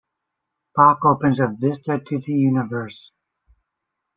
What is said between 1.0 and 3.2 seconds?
opens a vista to the universe.